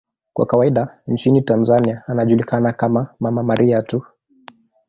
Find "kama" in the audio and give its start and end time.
2.73-3.13